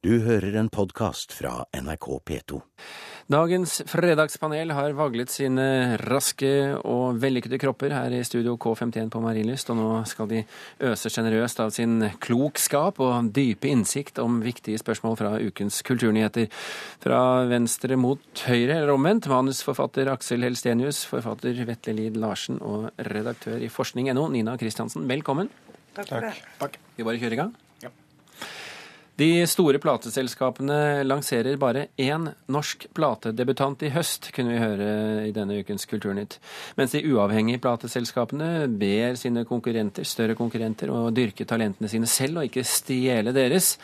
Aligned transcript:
Du 0.00 0.14
hører 0.24 0.54
en 0.56 0.70
podkast 0.72 1.34
fra 1.36 1.66
NRK 1.76 2.06
P2. 2.24 2.58
Dagens 3.28 3.74
fredagspanel 3.84 4.72
har 4.72 4.94
vaglet 4.96 5.28
sine 5.28 5.98
raske 6.00 6.48
og 6.88 7.18
vellykkede 7.20 7.58
kropper 7.60 7.92
her 7.92 8.16
i 8.16 8.22
studio 8.24 8.54
K51 8.56 9.12
på 9.12 9.20
Marienlyst, 9.20 9.68
og 9.68 9.76
nå 9.76 9.90
skal 10.08 10.32
de 10.32 10.40
øse 10.88 11.12
sjenerøst 11.12 11.60
av 11.60 11.76
sin 11.76 12.00
klokskap 12.16 13.04
og 13.04 13.28
dype 13.36 13.68
innsikt 13.68 14.24
om 14.24 14.40
viktige 14.40 14.80
spørsmål 14.80 15.20
fra 15.20 15.36
ukens 15.36 15.84
kulturnyheter. 15.84 16.48
Fra 17.04 17.22
venstre 17.52 18.00
mot 18.00 18.48
høyre, 18.48 18.80
eller 18.80 18.96
omvendt, 18.96 19.28
manusforfatter 19.28 20.08
Aksel 20.16 20.48
Helstenius, 20.48 21.04
forfatter 21.12 21.60
Vetle 21.68 22.00
Lid 22.00 22.16
Larsen 22.16 22.56
og 22.64 22.88
redaktør 23.12 23.60
i 23.60 23.68
forskning.no, 23.68 24.30
Nina 24.32 24.56
Kristiansen. 24.56 25.04
Velkommen. 25.12 25.52
Takk 25.92 26.14
for 26.16 26.30
det. 26.32 26.38
Takk. 26.62 26.86
Vi 26.96 27.04
bare 27.04 27.20
kjører 27.20 27.36
i 27.36 27.44
gang? 27.44 27.58
De 29.20 29.44
store 29.50 29.76
plateselskapene 29.82 31.02
lanserer 31.04 31.58
bare 31.60 31.88
én 32.00 32.28
norsk 32.48 32.86
platedebutant 32.96 33.82
i 33.84 33.90
høst, 33.92 34.30
kunne 34.32 34.54
vi 34.54 34.60
høre 34.62 34.86
i 35.26 35.32
denne 35.36 35.58
ukens 35.60 35.84
Kulturnytt. 35.90 36.38
Mens 36.78 36.94
de 36.94 37.02
uavhengige 37.10 37.60
plateselskapene 37.60 38.64
ber 38.80 39.18
sine 39.20 39.44
konkurrenter, 39.48 40.08
større 40.08 40.38
konkurrenter 40.38 40.92
å 40.94 41.10
dyrke 41.12 41.44
talentene 41.44 41.90
sine 41.90 42.08
selv 42.08 42.40
og 42.40 42.48
ikke 42.48 42.64
stjele 42.64 43.34
deres. 43.36 43.74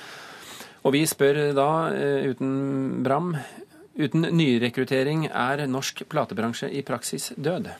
Og 0.86 0.94
vi 0.94 1.04
spør 1.10 1.42
da, 1.58 1.68
eh, 1.92 2.30
uten 2.30 3.02
bram, 3.04 3.34
uten 3.98 4.30
nyrekruttering, 4.30 5.26
er 5.28 5.66
norsk 5.66 6.06
platebransje 6.08 6.70
i 6.72 6.80
praksis 6.86 7.32
død? 7.36 7.72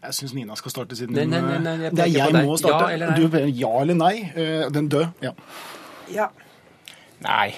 Jeg 0.00 0.16
syns 0.16 0.32
Nina 0.34 0.56
skal 0.56 0.72
starte 0.72 0.96
siden 0.96 1.14
Nei, 1.14 1.26
nei, 1.28 1.40
nei, 1.44 1.58
nei, 1.60 1.74
jeg 1.84 1.94
Det 1.94 2.06
er 2.06 2.14
jeg 2.16 2.46
må 2.46 2.56
starte. 2.56 2.88
Ja 2.88 2.94
eller 2.94 3.10
nei? 3.10 3.20
Du, 3.20 3.52
ja 3.60 3.72
eller 3.82 3.94
nei? 3.94 4.14
Eh, 4.34 4.70
Den 4.72 4.88
død. 4.88 5.12
Ja. 5.20 5.34
Ja. 6.14 6.28
Nei. 7.24 7.50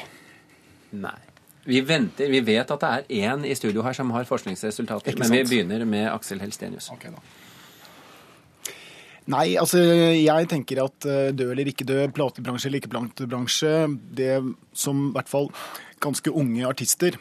Nei. 0.93 1.19
Vi 1.65 1.79
venter, 1.87 2.27
vi 2.33 2.41
vet 2.43 2.71
at 2.75 2.83
det 2.83 2.91
er 2.91 3.31
én 3.31 3.45
i 3.47 3.55
studio 3.55 3.85
her 3.87 3.95
som 3.95 4.11
har 4.11 4.27
forskningsresultater, 4.27 5.15
men 5.21 5.31
vi 5.31 5.45
begynner 5.47 5.85
med 5.87 6.09
Aksel 6.11 6.41
Helstenius. 6.43 6.89
Okay, 6.91 7.13
da. 7.15 7.23
Nei, 9.31 9.53
altså 9.61 9.79
jeg 9.79 10.49
tenker 10.51 10.81
at 10.83 10.97
dø 11.07 11.31
død 11.39 11.53
eller 11.53 11.69
ikke 11.71 11.87
død, 11.87 12.09
platebransje 12.17 12.67
eller 12.67 12.81
ikke 12.83 12.91
platebransje, 12.91 13.71
det 14.19 14.33
som 14.75 15.05
i 15.07 15.13
hvert 15.15 15.31
fall 15.31 15.47
ganske 16.03 16.33
unge 16.35 16.67
artister 16.67 17.15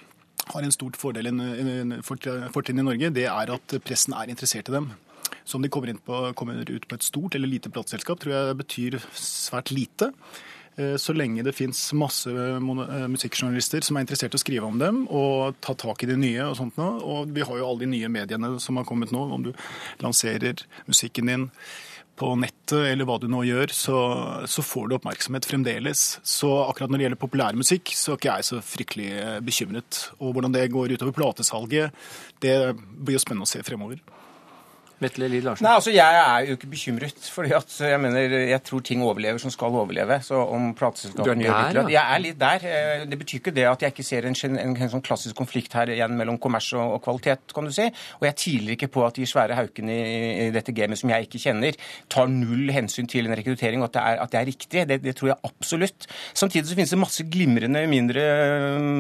har 0.50 0.66
en 0.66 0.74
stort 0.74 0.98
fordel, 0.98 1.30
en, 1.30 1.40
en 1.40 1.94
fort- 2.02 2.26
fortrinn 2.56 2.82
i 2.82 2.88
Norge, 2.88 3.12
det 3.14 3.28
er 3.30 3.54
at 3.54 3.76
pressen 3.86 4.18
er 4.18 4.34
interessert 4.34 4.72
i 4.72 4.74
dem. 4.74 4.90
Så 5.46 5.60
om 5.60 5.62
de 5.64 5.70
kommer, 5.70 5.92
inn 5.94 6.02
på, 6.02 6.24
kommer 6.38 6.58
ut 6.66 6.88
på 6.90 6.98
et 6.98 7.06
stort 7.06 7.38
eller 7.38 7.50
lite 7.52 7.70
plateselskap, 7.74 8.20
tror 8.24 8.34
jeg 8.34 8.58
betyr 8.64 8.98
svært 9.14 9.70
lite. 9.72 10.10
Eh, 10.78 10.96
Så 10.98 11.14
lenge 11.14 11.44
det 11.44 11.54
fins 11.56 11.92
masse 11.94 12.30
mono- 12.64 12.88
eh, 12.88 13.08
musikkjournalister 13.12 13.84
som 13.84 13.98
er 13.98 14.06
interessert 14.06 14.34
i 14.34 14.40
å 14.40 14.44
skrive 14.44 14.64
om 14.68 14.78
dem 14.80 15.08
og 15.10 15.56
ta 15.62 15.74
tak 15.74 16.04
i 16.04 16.08
de 16.08 16.16
nye 16.16 16.46
og 16.48 16.56
sånt 16.58 16.78
nå. 16.80 16.90
Og 17.04 17.28
vi 17.36 17.42
har 17.44 17.58
jo 17.58 17.68
alle 17.68 17.80
de 17.86 17.92
nye 17.92 18.08
mediene 18.10 18.60
som 18.60 18.78
har 18.78 18.86
kommet 18.86 19.12
nå. 19.12 19.26
Om 19.34 19.44
du 19.44 19.54
lanserer 20.00 20.64
musikken 20.88 21.28
din 21.28 21.50
på 22.22 22.36
nettet 22.38 22.86
eller 22.92 23.06
hva 23.08 23.16
du 23.20 23.28
nå 23.32 23.42
gjør, 23.48 23.72
så, 23.74 23.98
så 24.46 24.62
får 24.62 24.90
du 24.90 24.96
oppmerksomhet 24.96 25.48
fremdeles. 25.48 26.20
Så 26.24 26.48
akkurat 26.70 26.92
når 26.92 27.00
det 27.00 27.06
gjelder 27.08 27.22
populærmusikk, 27.24 27.92
så 27.98 28.14
er 28.14 28.20
ikke 28.20 28.36
jeg 28.36 28.44
så 28.46 28.60
fryktelig 28.62 29.12
eh, 29.18 29.40
bekymret. 29.42 30.02
Og 30.20 30.36
hvordan 30.36 30.54
det 30.54 30.68
går 30.72 30.94
utover 30.96 31.16
platesalget, 31.18 31.92
det 32.44 32.56
blir 32.78 33.18
jo 33.18 33.24
spennende 33.24 33.48
å 33.48 33.52
se 33.52 33.64
fremover. 33.66 34.00
Vetle 35.02 35.28
Lid 35.32 35.44
Larsen. 35.48 35.66
Nei, 35.66 35.74
altså 35.80 35.92
Jeg 35.96 36.20
er 36.22 36.46
jo 36.48 36.56
ikke 36.58 36.70
bekymret. 36.72 37.18
fordi 37.34 37.54
at 37.58 37.74
jeg 37.82 38.00
mener, 38.00 38.36
jeg 38.52 38.62
tror 38.68 38.84
ting 38.86 39.02
overlever 39.04 39.40
som 39.42 39.52
skal 39.54 39.74
overleve. 39.74 40.20
Så 40.24 40.38
om 40.38 40.72
plateselskapene 40.78 41.46
gjør 41.48 41.58
litt 41.66 41.80
ja. 41.80 41.86
Jeg 41.96 42.16
er 42.16 42.24
litt 42.28 42.40
der. 42.40 42.66
Eh, 42.70 43.06
Det 43.12 43.18
betyr 43.20 43.40
ikke 43.42 43.54
det 43.56 43.66
at 43.68 43.82
jeg 43.82 43.92
ikke 43.96 44.06
ser 44.06 44.28
en, 44.30 44.36
en, 44.46 44.58
en, 44.62 44.76
en 44.78 44.92
sånn 44.94 45.02
klassisk 45.06 45.36
konflikt 45.36 45.74
her 45.74 45.90
igjen 45.90 46.14
mellom 46.20 46.38
kommers 46.42 46.70
og, 46.78 46.98
og 46.98 47.02
kvalitet, 47.06 47.52
kan 47.54 47.66
du 47.66 47.72
si. 47.74 47.88
Og 48.22 48.28
jeg 48.30 48.36
tviler 48.44 48.76
ikke 48.78 48.92
på 48.94 49.06
at 49.08 49.16
de 49.18 49.26
svære 49.28 49.58
haukene 49.58 49.92
i, 49.98 50.48
i 50.48 50.50
dette 50.54 50.72
gamet 50.78 51.00
som 51.02 51.10
jeg 51.10 51.28
ikke 51.28 51.42
kjenner, 51.42 51.78
tar 52.12 52.30
null 52.32 52.70
hensyn 52.72 53.10
til 53.10 53.26
en 53.28 53.36
rekruttering, 53.38 53.82
og 53.82 53.90
at 53.90 53.98
det 53.98 54.04
er, 54.06 54.22
at 54.28 54.32
det 54.32 54.40
er 54.42 54.48
riktig. 54.52 54.86
Det, 54.88 55.00
det 55.04 55.16
tror 55.18 55.34
jeg 55.34 55.40
absolutt. 55.50 56.08
Samtidig 56.38 56.70
så 56.70 56.78
finnes 56.78 56.94
det 56.94 57.02
masse 57.02 57.26
glimrende 57.32 57.84
mindre 57.90 58.24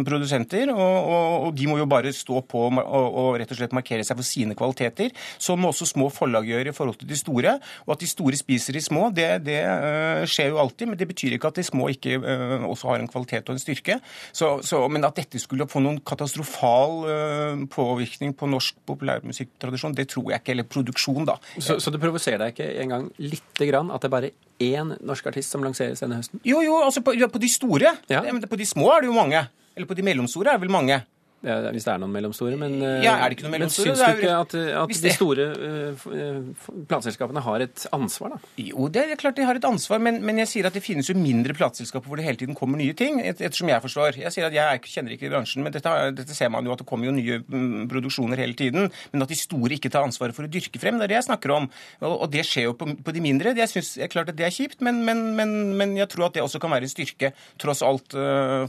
produsenter, 0.07 0.71
og, 0.73 0.79
og, 1.11 1.45
og 1.47 1.55
de 1.57 1.67
må 1.69 1.77
jo 1.81 1.87
bare 1.89 2.11
stå 2.15 2.41
på 2.49 2.65
og, 2.71 2.81
og 2.81 3.37
rett 3.41 3.51
og 3.53 3.59
slett 3.59 3.75
markere 3.75 4.05
seg 4.07 4.17
for 4.19 4.27
sine 4.27 4.55
kvaliteter. 4.57 5.11
Sånn 5.41 5.61
må 5.61 5.71
også 5.71 5.87
små 5.91 6.09
forlag 6.13 6.47
gjør 6.49 6.71
i 6.71 6.75
forhold 6.75 6.99
til 7.01 7.09
de 7.09 7.17
store. 7.19 7.57
Og 7.85 7.93
at 7.95 8.03
de 8.03 8.09
store 8.09 8.39
spiser 8.39 8.75
de 8.77 8.83
små, 8.83 9.09
det, 9.15 9.27
det 9.45 9.59
øh, 9.61 10.23
skjer 10.29 10.51
jo 10.53 10.59
alltid, 10.63 10.91
men 10.91 10.99
det 10.99 11.07
betyr 11.11 11.37
ikke 11.37 11.51
at 11.51 11.59
de 11.59 11.65
små 11.67 11.89
ikke 11.91 12.17
øh, 12.19 12.65
også 12.69 12.91
har 12.91 13.03
en 13.03 13.11
kvalitet 13.11 13.49
og 13.49 13.57
en 13.57 13.63
styrke. 13.63 13.99
Så, 14.31 14.53
så, 14.65 14.83
men 14.91 15.05
at 15.07 15.17
dette 15.19 15.41
skulle 15.41 15.67
få 15.71 15.83
noen 15.83 16.01
katastrofal 16.07 16.97
øh, 17.11 17.65
påvirkning 17.71 18.35
på 18.37 18.49
norsk 18.51 18.79
populærmusikktradisjon, 18.89 19.97
det 19.97 20.09
tror 20.13 20.31
jeg 20.33 20.43
ikke. 20.43 20.55
Eller 20.55 20.67
produksjon, 20.67 21.25
da. 21.29 21.37
Så, 21.59 21.79
så 21.79 21.93
det 21.93 22.01
provoserer 22.01 22.41
deg 22.41 22.55
ikke 22.55 22.71
engang 22.83 23.09
lite 23.21 23.69
grann 23.69 23.91
at 23.93 24.03
det 24.03 24.11
bare 24.13 24.33
én 24.61 24.93
norsk 24.99 25.31
artist 25.31 25.53
som 25.53 25.63
lanseres 25.65 26.03
denne 26.03 26.19
høsten? 26.19 26.41
Jo, 26.47 26.61
jo, 26.65 26.81
altså 26.85 27.03
på, 27.05 27.15
ja, 27.17 27.29
på 27.31 27.41
de 27.41 27.49
store. 27.51 27.95
Ja, 28.11 28.21
men 28.27 28.43
på 28.43 28.59
de 28.59 28.67
små 28.67 28.91
er 28.95 29.03
det 29.03 29.11
jo 29.11 29.17
mange. 29.17 29.41
Eller 29.75 29.87
på 29.87 29.97
de 29.97 30.05
mellomstore 30.05 30.51
er 30.51 30.59
det 30.59 30.67
vel 30.67 30.73
mange. 30.73 31.01
Ja, 31.41 31.57
hvis 31.73 31.87
det 31.87 31.89
er 31.89 32.01
noen 32.01 32.11
mellomstore, 32.13 32.53
men 32.59 32.75
eh, 32.85 32.99
Ja, 33.01 33.15
er 33.17 33.31
det 33.31 33.39
ikke 33.39 33.47
noen 33.47 33.55
mellomstore? 33.55 33.89
Men 33.89 33.97
syns 33.97 34.01
du 34.05 34.19
ikke 34.21 34.33
at, 34.37 34.53
at 34.77 34.91
Hvis 34.91 35.01
de 35.01 35.13
store 35.15 35.45
uh, 35.57 36.03
eh, 36.13 36.67
plateselskapene 36.89 37.41
har 37.41 37.63
et 37.65 37.85
ansvar, 37.97 38.35
da? 38.35 38.49
Jo, 38.61 38.85
det 38.93 39.07
er 39.07 39.17
klart 39.17 39.39
de 39.39 39.47
har 39.47 39.57
et 39.57 39.65
ansvar, 39.65 40.03
men, 40.05 40.19
men 40.21 40.41
jeg 40.43 40.51
sier 40.51 40.69
at 40.69 40.77
det 40.77 40.83
finnes 40.85 41.09
jo 41.09 41.15
mindre 41.17 41.55
plateselskaper 41.57 42.11
hvor 42.11 42.21
det 42.21 42.27
hele 42.27 42.37
tiden 42.37 42.57
kommer 42.57 42.77
nye 42.77 42.93
ting, 42.97 43.17
et, 43.25 43.41
ettersom 43.41 43.71
jeg 43.73 43.81
forstår. 43.87 44.19
Jeg 44.21 44.33
sier 44.35 44.45
at 44.51 44.57
jeg 44.57 44.61
er 44.61 44.91
kjenner 44.91 45.15
ikke 45.15 45.31
bransjen, 45.33 45.65
men 45.65 45.73
dette, 45.73 45.95
dette 46.19 46.37
ser 46.37 46.51
man 46.53 46.67
jo 46.67 46.75
at 46.75 46.83
det 46.83 46.87
kommer 46.89 47.09
jo 47.09 47.15
nye 47.17 47.39
mm, 47.41 47.89
produksjoner 47.89 48.43
hele 48.43 48.57
tiden. 48.57 48.91
Men 49.13 49.25
at 49.25 49.33
de 49.33 49.39
store 49.39 49.79
ikke 49.79 49.89
tar 49.93 50.05
ansvaret 50.05 50.37
for 50.37 50.45
å 50.45 50.51
dyrke 50.51 50.81
frem, 50.81 51.01
det 51.01 51.09
er 51.09 51.15
det 51.15 51.19
jeg 51.23 51.27
snakker 51.31 51.55
om. 51.57 51.67
Og, 52.03 52.15
og 52.27 52.29
det 52.33 52.45
skjer 52.45 52.69
jo 52.69 52.77
på, 52.77 52.91
på 53.01 53.15
de 53.17 53.25
mindre. 53.25 53.55
Det 53.57 53.65
synes 53.71 53.95
jeg 53.97 54.13
klart 54.13 54.29
at 54.29 54.37
det 54.37 54.45
er 54.45 54.53
kjipt, 54.53 54.77
men, 54.85 55.01
men, 55.07 55.31
men, 55.39 55.57
men 55.79 55.97
jeg 55.97 56.09
tror 56.13 56.29
at 56.29 56.37
det 56.37 56.45
også 56.45 56.61
kan 56.61 56.73
være 56.75 56.85
en 56.85 56.93
styrke, 56.93 57.33
tross 57.61 57.81
alt, 57.85 58.13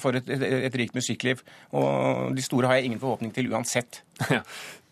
for 0.03 0.16
et, 0.16 0.28
et, 0.33 0.49
et 0.71 0.81
rikt 0.81 0.97
musikkliv. 0.97 1.44
Og 1.77 2.33
de 2.37 2.44
store 2.44 2.61
har 2.68 2.78
jeg 2.78 2.90
ingen 2.90 3.00
forhåpning 3.02 3.32
til 3.34 3.50
uansett. 3.52 4.02
Ja. 4.30 4.42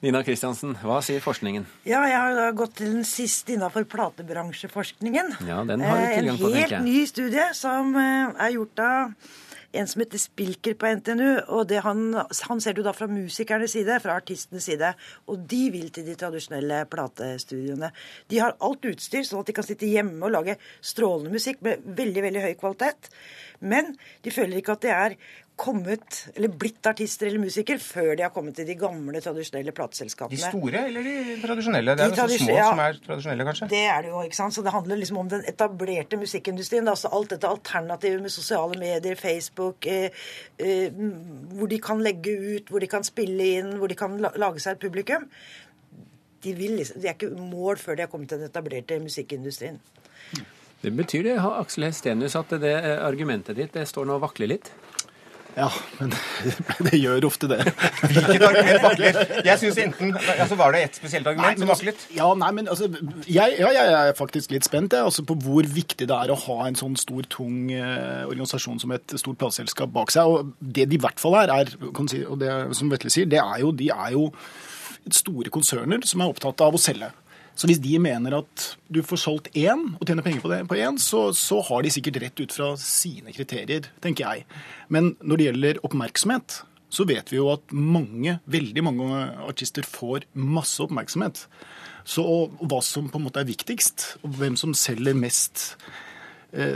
Nina 0.00 0.22
Kristiansen, 0.25 0.72
hva 0.81 1.03
sier 1.04 1.20
forskningen? 1.20 1.66
ja, 1.84 1.98
jeg 2.08 2.16
har 2.16 2.32
da 2.38 2.47
gått 2.56 2.78
til 2.78 2.88
den 2.94 3.04
siste 3.04 3.53
innafor 3.53 3.84
platebransjeforskningen. 3.84 5.34
Ja, 5.44 5.60
den 5.69 5.81
har 5.84 5.98
du 6.00 6.06
Eh, 6.06 6.14
tilgang 6.19 6.38
på, 6.41 6.48
En 6.48 6.56
helt 6.56 6.84
ny 6.86 7.04
studie 7.06 7.44
som 7.54 7.92
eh, 8.00 8.32
er 8.47 8.54
gjort 8.56 8.78
av 8.81 9.12
en 9.72 9.86
som 9.86 10.00
heter 10.03 10.19
Spilker 10.19 10.75
på 10.75 10.88
NTNU. 10.97 11.42
og 11.48 11.69
det 11.69 11.82
han, 11.84 12.14
han 12.48 12.60
ser 12.60 12.72
du 12.75 12.82
da 12.82 12.91
fra 12.97 13.06
musikernes 13.06 13.70
side, 13.76 14.00
fra 14.02 14.16
artistenes 14.19 14.64
side. 14.66 14.94
Og 15.28 15.44
de 15.47 15.60
vil 15.70 15.91
til 15.94 16.08
de 16.08 16.16
tradisjonelle 16.19 16.81
platestudiene. 16.91 17.92
De 18.32 18.41
har 18.42 18.56
alt 18.58 18.88
utstyr, 18.91 19.22
sånn 19.22 19.44
at 19.44 19.47
de 19.47 19.54
kan 19.54 19.69
sitte 19.69 19.87
hjemme 19.87 20.25
og 20.26 20.32
lage 20.34 20.56
strålende 20.82 21.31
musikk 21.37 21.62
med 21.62 21.84
veldig, 21.87 22.25
veldig 22.26 22.42
høy 22.48 22.54
kvalitet. 22.58 23.12
Men 23.60 23.94
de 24.25 24.32
føler 24.32 24.60
ikke 24.60 24.78
at 24.78 24.84
de 24.84 24.93
er 24.94 25.16
kommet, 25.60 26.16
eller 26.34 26.53
blitt 26.56 26.87
artister 26.88 27.28
eller 27.28 27.43
musiker 27.43 27.81
før 27.82 28.15
de 28.16 28.25
har 28.25 28.32
kommet 28.32 28.56
til 28.56 28.66
de 28.69 28.76
gamle, 28.81 29.21
tradisjonelle 29.21 29.75
De 29.75 30.38
store 30.41 30.84
eller 30.87 31.04
de 31.04 31.37
tradisjonelle? 31.43 31.97
Det 31.99 32.06
er 32.06 32.15
De 32.15 32.22
jo 32.22 32.28
så 32.31 32.44
små 32.44 32.56
ja. 32.56 32.69
som 32.70 32.82
er 32.87 33.00
tradisjonelle, 33.04 33.47
kanskje? 33.49 33.69
Det 33.72 33.82
er 33.84 34.06
det 34.06 34.12
jo, 34.12 34.22
ikke 34.25 34.38
sant? 34.38 34.56
Så 34.56 34.65
det 34.65 34.72
handler 34.72 35.00
liksom 35.03 35.20
om 35.20 35.28
den 35.28 35.44
etablerte 35.53 36.20
musikkindustrien. 36.20 36.88
Altså 36.88 37.12
alt 37.12 37.34
dette 37.34 37.49
alternativet 37.49 38.25
med 38.25 38.32
sosiale 38.32 38.81
medier, 38.81 39.20
Facebook, 39.20 39.87
eh, 39.87 40.09
eh, 40.59 41.00
hvor 41.59 41.69
de 41.69 41.81
kan 41.91 42.00
legge 42.04 42.37
ut, 42.56 42.72
hvor 42.72 42.81
de 42.81 42.88
kan 42.88 43.04
spille 43.04 43.53
inn, 43.60 43.75
hvor 43.76 43.93
de 43.93 43.99
kan 44.00 44.16
lage 44.16 44.65
seg 44.65 44.78
et 44.78 44.87
publikum. 44.88 45.28
De, 46.41 46.56
vil 46.56 46.78
liksom, 46.81 47.03
de 47.03 47.09
er 47.10 47.19
ikke 47.19 47.34
mål 47.37 47.76
før 47.76 47.99
de 47.99 48.06
har 48.06 48.12
kommet 48.12 48.32
til 48.32 48.41
den 48.41 48.49
etablerte 48.49 48.97
musikkindustrien. 49.03 49.81
Det 50.81 50.93
betyr 50.97 51.27
det, 51.27 51.37
Aksel 51.45 51.91
Hestenius, 51.91 52.39
at 52.39 52.53
det 52.63 52.73
eh, 52.73 52.97
argumentet 53.05 53.59
ditt 53.59 53.75
det 53.77 53.85
står 53.89 54.09
nå 54.09 54.17
og 54.17 54.25
vakler 54.25 54.55
litt? 54.55 54.71
Ja, 55.56 55.67
men 55.99 56.12
det 56.87 56.99
gjør 57.00 57.27
ofte 57.27 57.49
det. 57.50 57.59
Hvilket 58.05 58.44
argument 58.47 58.85
vakler? 58.87 59.19
Jeg 59.44 59.59
synes 59.61 59.81
enten, 59.82 60.15
altså 60.17 60.56
Var 60.56 60.73
det 60.77 60.82
et 60.87 61.00
spesielt 61.00 61.27
argument 61.27 61.61
som 61.61 61.73
vaklet? 61.73 62.06
Ja, 62.17 62.31
nei, 62.38 62.50
men 62.56 62.71
altså, 62.71 62.88
jeg, 63.27 63.59
ja, 63.59 63.73
jeg 63.75 63.93
er 63.99 64.17
faktisk 64.19 64.55
litt 64.55 64.69
spent 64.69 64.94
jeg, 64.97 65.05
altså, 65.05 65.25
på 65.27 65.37
hvor 65.43 65.67
viktig 65.69 66.09
det 66.09 66.17
er 66.17 66.32
å 66.32 66.38
ha 66.47 66.59
en 66.69 66.79
sånn 66.79 66.97
stor, 67.00 67.26
tung 67.33 67.73
eh, 67.75 68.25
organisasjon 68.31 68.81
som 68.83 68.94
et 68.97 69.17
stort 69.21 69.41
plateselskap 69.43 69.93
bak 69.94 70.15
seg. 70.15 70.31
Og 70.31 70.55
det 70.61 70.88
de 70.91 71.00
i 71.00 71.03
hvert 71.03 71.21
fall 71.21 71.37
er, 71.43 71.53
er 71.53 71.93
kan 71.97 72.09
si, 72.11 72.23
og 72.25 72.41
det 72.41 72.53
som 72.79 72.93
Vetle 72.93 73.12
sier, 73.12 73.29
det 73.31 73.43
er 73.43 73.65
jo, 73.65 73.75
de 73.76 73.91
er 73.93 74.15
jo 74.17 74.31
store 75.11 75.53
konserner 75.53 76.05
som 76.06 76.23
er 76.23 76.31
opptatt 76.31 76.62
av 76.65 76.76
å 76.76 76.81
selge. 76.81 77.11
Så 77.61 77.69
hvis 77.69 77.81
de 77.83 77.99
mener 78.01 78.39
at 78.39 78.62
du 78.89 79.03
får 79.05 79.21
solgt 79.21 79.51
én 79.53 79.83
og 79.99 80.07
tjener 80.09 80.25
penger 80.25 80.41
på 80.41 80.49
det 80.49 80.62
på 80.71 80.79
én, 80.81 80.97
så, 80.97 81.27
så 81.37 81.59
har 81.69 81.85
de 81.85 81.93
sikkert 81.93 82.17
rett 82.23 82.41
ut 82.41 82.55
fra 82.57 82.71
sine 82.81 83.35
kriterier, 83.37 83.91
tenker 84.01 84.25
jeg. 84.25 84.47
Men 84.89 85.12
når 85.21 85.37
det 85.37 85.49
gjelder 85.51 85.81
oppmerksomhet, 85.85 86.62
så 86.91 87.05
vet 87.07 87.29
vi 87.31 87.37
jo 87.37 87.51
at 87.53 87.75
mange, 87.77 88.39
veldig 88.51 88.85
mange 88.87 89.21
artister 89.45 89.85
får 89.87 90.25
masse 90.33 90.81
oppmerksomhet. 90.83 91.45
Så 92.09 92.25
hva 92.25 92.81
som 92.83 93.12
på 93.12 93.21
en 93.21 93.29
måte 93.29 93.45
er 93.45 93.51
viktigst, 93.51 94.07
og 94.25 94.41
hvem 94.41 94.57
som 94.59 94.73
selger 94.73 95.19
mest 95.19 95.69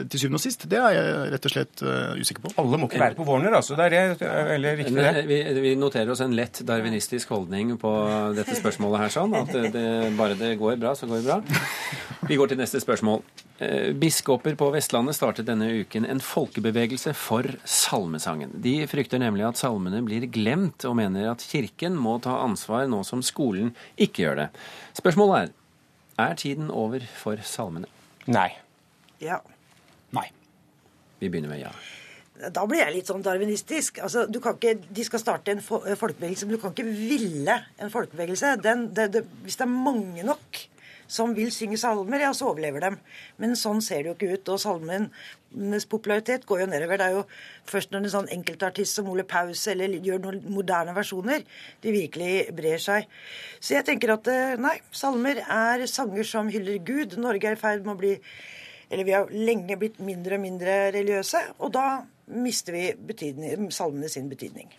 til 0.09 0.21
syvende 0.23 0.39
og 0.39 0.43
sist, 0.45 0.67
det 0.71 0.79
er 0.79 0.95
jeg 0.95 1.31
rett 1.35 1.49
og 1.49 1.53
slett 1.55 1.83
eh, 1.83 2.21
usikker 2.21 2.45
på. 2.45 2.53
Alle 2.63 2.79
må 2.79 2.89
ikke 2.89 3.01
være 3.03 3.19
på 3.19 3.27
Warner, 3.29 3.57
altså. 3.59 3.77
Det 3.79 3.87
er 3.89 3.95
det, 4.15 4.29
eller 4.55 4.79
riktig 4.79 4.95
det. 4.99 5.25
Vi, 5.31 5.39
vi 5.65 5.73
noterer 5.81 6.13
oss 6.15 6.23
en 6.25 6.37
lett 6.37 6.61
darwinistisk 6.67 7.33
holdning 7.35 7.75
på 7.81 7.95
dette 8.37 8.55
spørsmålet 8.59 9.03
her, 9.05 9.15
sånn. 9.15 9.35
At 9.41 9.51
det, 9.75 9.87
bare 10.19 10.39
det 10.39 10.53
går 10.61 10.79
bra, 10.83 10.95
så 10.99 11.09
går 11.11 11.23
det 11.23 11.27
bra. 11.31 11.41
Vi 12.25 12.39
går 12.41 12.53
til 12.53 12.61
neste 12.63 12.81
spørsmål. 12.81 13.25
Eh, 13.59 13.91
Biskoper 13.99 14.55
på 14.61 14.71
Vestlandet 14.75 15.19
startet 15.19 15.49
denne 15.51 15.67
uken 15.83 16.07
en 16.09 16.23
folkebevegelse 16.23 17.17
for 17.19 17.51
salmesangen. 17.69 18.55
De 18.65 18.79
frykter 18.91 19.21
nemlig 19.23 19.45
at 19.49 19.61
salmene 19.61 20.05
blir 20.07 20.29
glemt, 20.33 20.87
og 20.89 20.97
mener 21.03 21.33
at 21.35 21.45
Kirken 21.45 21.99
må 21.99 22.17
ta 22.25 22.39
ansvar 22.47 22.87
nå 22.91 23.03
som 23.07 23.23
skolen 23.27 23.75
ikke 23.99 24.25
gjør 24.25 24.41
det. 24.45 24.49
Spørsmålet 25.03 25.43
er 25.43 25.53
er 26.19 26.35
tiden 26.39 26.71
over 26.71 27.03
for 27.19 27.41
salmene. 27.43 27.89
Nei. 28.31 28.53
Ja. 29.23 29.41
Nei. 30.15 30.29
Vi 31.21 31.31
begynner 31.31 31.53
med 31.53 31.63
ja. 31.65 31.73
Da 32.35 32.65
blir 32.67 32.83
jeg 32.83 32.97
litt 32.97 33.09
sånn 33.09 33.23
darwinistisk. 33.23 34.01
Altså, 34.03 34.25
du 34.27 34.41
kan 34.43 34.57
ikke, 34.59 34.75
de 34.91 35.07
skal 35.07 35.23
starte 35.23 35.55
en 35.55 35.63
folkebevegelse, 35.63 36.49
men 36.49 36.57
du 36.57 36.63
kan 36.63 36.75
ikke 36.75 36.87
ville 36.89 37.59
en 37.79 37.93
folkebevegelse. 37.93 38.57
Den, 38.65 38.89
det, 38.97 39.11
det, 39.15 39.23
hvis 39.45 39.61
det 39.61 39.69
er 39.69 39.75
mange 39.75 40.27
nok 40.27 40.65
som 41.07 41.35
vil 41.37 41.53
synge 41.53 41.77
salmer, 41.79 42.23
ja, 42.25 42.33
så 42.35 42.49
overlever 42.51 42.83
dem. 42.87 42.97
Men 43.43 43.55
sånn 43.59 43.83
ser 43.85 44.03
det 44.03 44.11
jo 44.11 44.15
ikke 44.17 44.39
ut. 44.39 44.51
Og 44.55 44.63
salmenes 44.63 45.87
popularitet 45.91 46.47
går 46.49 46.65
jo 46.65 46.69
nedover. 46.73 47.01
Det 47.01 47.07
er 47.07 47.19
jo 47.19 47.23
først 47.71 47.93
når 47.93 48.03
en 48.07 48.15
sånn 48.17 48.33
enkeltartist 48.39 48.99
som 48.99 49.11
Ole 49.13 49.27
Paus 49.29 49.67
eller 49.71 49.99
gjør 50.05 50.25
noen 50.25 50.43
moderne 50.55 50.97
versjoner, 50.97 51.45
de 51.85 51.95
virkelig 51.95 52.33
brer 52.57 52.83
seg. 52.83 53.09
Så 53.61 53.79
jeg 53.79 53.87
tenker 53.89 54.17
at 54.17 54.33
eh, 54.33 54.57
nei, 54.61 54.79
salmer 54.95 55.43
er 55.45 55.87
sanger 55.91 56.27
som 56.29 56.51
hyller 56.53 56.81
Gud. 56.85 57.19
Norge 57.21 57.53
er 57.53 57.59
i 57.59 57.63
ferd 57.63 57.87
med 57.87 57.95
å 57.95 58.01
bli 58.01 58.17
eller 58.95 59.07
vi 59.09 59.15
har 59.17 59.31
lenge 59.35 59.77
blitt 59.81 59.99
mindre 60.07 60.39
og 60.39 60.45
mindre 60.45 60.75
religiøse, 60.95 61.41
og 61.59 61.73
da 61.75 61.87
mister 62.31 62.77
vi 62.77 62.85
salmene 63.75 64.09
sin 64.09 64.31
betydning. 64.31 64.71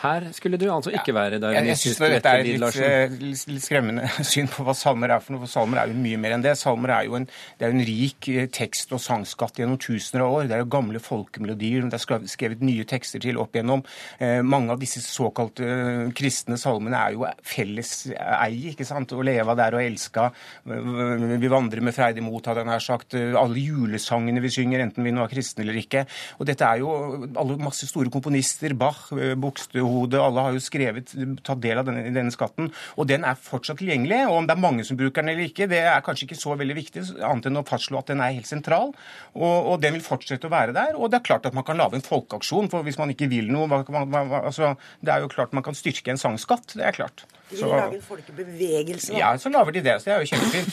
Her 0.00 0.24
skulle 0.34 0.56
du 0.58 0.64
altså 0.72 0.90
ikke 0.90 1.12
være 1.14 1.36
Jeg, 1.52 1.66
jeg 1.68 1.76
syns 1.78 1.98
dette 2.00 2.30
er 2.32 2.40
et 2.40 2.46
litt, 2.58 2.76
eh, 2.80 3.12
litt, 3.20 3.42
litt 3.52 3.62
skremmende 3.62 4.08
syn 4.32 4.48
på 4.50 4.64
hva 4.66 4.72
salmer 4.74 5.12
er 5.14 5.20
for 5.22 5.34
noe. 5.36 5.42
For 5.44 5.52
salmer 5.52 5.78
er 5.82 5.92
jo 5.92 5.98
mye 6.00 6.18
mer 6.18 6.34
enn 6.34 6.42
det. 6.42 6.54
Salmer 6.58 6.90
er 6.96 7.06
jo 7.06 7.18
en, 7.20 7.26
det 7.60 7.66
er 7.68 7.74
en 7.76 7.84
rik 7.86 8.28
eh, 8.32 8.48
tekst- 8.50 8.90
og 8.96 9.02
sangskatt 9.04 9.60
gjennom 9.60 9.78
tusener 9.78 10.24
av 10.24 10.38
år. 10.38 10.48
Det 10.50 10.56
er 10.56 10.62
jo 10.64 10.70
gamle 10.72 11.02
folkemelodier. 11.02 11.84
Det 11.92 12.00
er 12.00 12.26
skrevet, 12.32 12.64
nye 12.64 12.86
tekster 12.88 13.22
til 13.22 13.38
opp 13.42 13.54
igjennom. 13.54 13.84
Eh, 14.18 14.40
mange 14.42 14.74
av 14.74 14.80
disse 14.82 15.04
såkalte 15.04 15.68
eh, 15.68 16.10
kristne 16.18 16.58
salmene 16.58 16.98
er 16.98 17.18
jo 17.18 17.28
felleseie, 17.52 18.72
ikke 18.72 18.86
sant? 18.88 19.12
Å 19.14 19.22
leve 19.28 19.54
der 19.60 19.76
og 19.78 19.84
elska. 19.84 20.28
Eh, 20.66 21.28
Vi 21.42 21.52
vandrer 21.52 21.84
med 21.84 21.94
freidig 21.96 22.24
mot, 22.26 22.42
hadde 22.48 22.64
jeg 22.64 22.70
nær 22.72 22.82
sagt. 22.84 23.14
Alle 23.18 23.62
julesangene 23.62 24.42
vi 24.42 24.50
synger, 24.56 24.82
enten 24.88 25.04
vi 25.06 25.14
nå 25.14 25.22
er 25.24 25.32
kristne 25.32 25.62
eller 25.66 25.78
ikke. 25.82 26.04
Og 26.40 26.48
dette 26.48 26.66
er 26.66 26.82
jo 26.82 26.90
alle 27.38 27.60
masse 27.60 27.86
store 27.90 28.10
komponister. 28.12 28.74
Bach, 28.78 29.06
eh, 29.14 29.34
Buxtehude, 29.82 30.20
alle 30.20 30.44
har 30.46 30.54
jo 30.54 30.62
skrevet, 30.62 31.12
tatt 31.44 31.60
del 31.62 31.80
av 31.80 31.88
denne, 31.88 32.04
denne 32.14 32.32
skatten. 32.34 32.70
Og 32.96 33.08
den 33.10 33.26
er 33.26 33.38
fortsatt 33.38 33.80
tilgjengelig. 33.80 34.22
Og 34.28 34.38
om 34.40 34.48
det 34.48 34.54
er 34.54 34.62
mange 34.62 34.86
som 34.86 34.98
bruker 34.98 35.22
den 35.22 35.32
eller 35.34 35.48
ikke, 35.48 35.68
det 35.70 35.82
er 35.82 36.04
kanskje 36.04 36.28
ikke 36.28 36.40
så 36.40 36.56
veldig 36.58 36.78
viktig, 36.78 37.04
annet 37.20 37.50
enn 37.50 37.60
å 37.60 37.66
fastslå 37.66 38.00
at 38.00 38.12
den 38.12 38.22
er 38.22 38.36
helt 38.36 38.48
sentral. 38.48 38.94
Og, 39.34 39.72
og 39.72 39.82
den 39.82 39.98
vil 39.98 40.06
fortsette 40.06 40.48
å 40.48 40.52
være 40.52 40.76
der. 40.76 40.96
Og 40.98 41.10
det 41.10 41.20
er 41.20 41.28
klart 41.28 41.46
at 41.48 41.56
man 41.56 41.66
kan 41.66 41.80
lage 41.80 41.98
en 41.98 42.06
folkeaksjon, 42.06 42.70
for 42.72 42.86
hvis 42.86 43.00
man 43.00 43.12
ikke 43.14 43.30
vil 43.32 43.50
noe 43.52 43.68
hva, 43.70 43.82
hva, 43.86 44.06
hva, 44.06 44.42
altså, 44.46 44.74
Det 45.02 45.14
er 45.14 45.24
jo 45.24 45.32
klart 45.32 45.54
man 45.56 45.66
kan 45.66 45.76
styrke 45.76 46.12
en 46.12 46.20
sangskatt, 46.20 46.76
det 46.78 46.86
er 46.86 46.96
klart. 46.96 47.26
De 47.52 47.58
vil 47.58 47.68
lage 47.68 47.98
en 47.98 48.02
folkebevegelse. 48.02 49.12
ja, 49.18 49.34
så 49.36 49.50
lager 49.52 49.74
de 49.76 49.82
det. 49.84 49.96
Så 50.00 50.08
det 50.08 50.14
er 50.14 50.22
jo 50.22 50.28
kjempefint. 50.30 50.72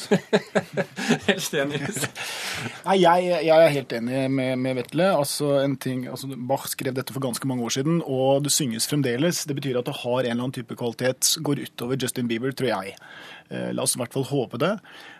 helt 1.28 1.58
enig. 1.60 1.82
Nei, 2.86 2.96
jeg, 3.02 3.26
jeg 3.50 3.66
er 3.66 3.74
helt 3.76 3.96
enig 3.98 4.22
med, 4.32 4.54
med 4.64 4.80
Vetle. 4.80 5.10
Altså, 5.12 5.58
en 5.66 5.76
ting, 5.76 6.06
altså, 6.08 6.30
Bach 6.50 6.70
skrev 6.72 6.96
dette 6.96 7.16
for 7.16 7.24
ganske 7.24 7.50
mange 7.52 7.68
år 7.68 7.76
siden, 7.76 8.00
og 8.06 8.46
det 8.46 8.54
synges 8.56 8.88
fremdeles. 8.88 8.99
Det 9.50 9.56
betyr 9.58 9.80
at 9.80 9.88
det 9.90 10.00
har 10.02 10.20
en 10.20 10.26
eller 10.26 10.44
annen 10.46 10.56
type 10.56 10.76
kvalitet. 10.80 11.36
Går 11.46 11.64
utover 11.68 12.00
Justin 12.02 12.28
Bieber, 12.30 12.52
tror 12.56 12.72
jeg. 12.72 12.98
Eh, 13.50 13.72
la 13.74 13.86
oss 13.86 13.96
i 13.98 14.02
hvert 14.02 14.14
fall 14.16 14.28
håpe 14.30 14.60
det. 14.62 14.76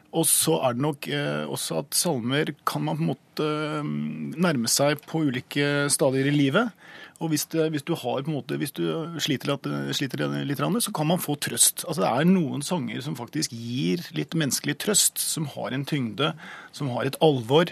Og 0.10 0.26
så 0.26 0.56
er 0.66 0.74
det 0.74 0.82
nok 0.82 1.06
eh, 1.14 1.44
også 1.46 1.84
at 1.84 1.94
salmer 1.94 2.50
kan 2.66 2.82
man 2.82 2.98
på 2.98 3.04
en 3.06 3.12
måte 3.12 3.46
eh, 3.46 3.92
nærme 4.42 4.72
seg 4.72 5.04
på 5.06 5.22
ulike 5.28 5.86
stadier 5.94 6.32
i 6.32 6.34
livet. 6.34 6.72
Og 7.20 7.34
hvis, 7.34 7.44
det, 7.52 7.68
hvis 7.74 7.84
du 7.84 7.94
måte, 8.32 8.58
hvis 8.58 8.72
du 8.74 8.86
sliter, 9.20 9.54
at- 9.54 9.68
sliter 9.94 10.24
litt, 10.48 10.62
så 10.82 10.94
kan 10.96 11.10
man 11.12 11.20
få 11.20 11.36
trøst. 11.36 11.84
Altså 11.86 12.02
Det 12.02 12.10
er 12.10 12.30
noen 12.30 12.64
sanger 12.64 13.02
som 13.04 13.18
faktisk 13.20 13.52
gir 13.52 14.02
litt 14.16 14.34
menneskelig 14.34 14.78
trøst, 14.80 15.20
som 15.20 15.46
har 15.54 15.76
en 15.76 15.86
tyngde, 15.86 16.34
som 16.72 16.90
har 16.96 17.06
et 17.06 17.20
alvor. 17.22 17.70